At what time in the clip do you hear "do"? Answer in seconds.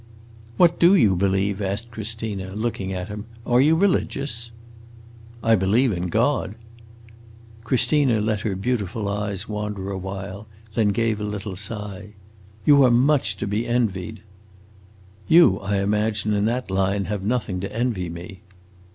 0.79-0.95